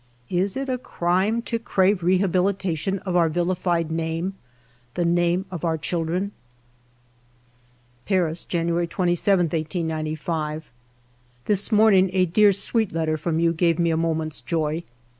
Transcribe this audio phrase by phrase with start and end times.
[0.31, 4.33] Is it a crime to crave rehabilitation of our vilified name,
[4.95, 6.31] the name of our children?"
[8.07, 10.71] Paris, January 27, 1895."
[11.45, 14.81] This morning a dear, sweet letter from you gave me a moment's joy.